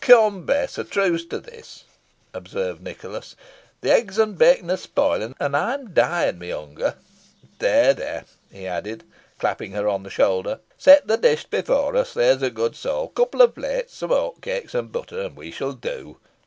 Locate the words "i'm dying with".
5.54-6.50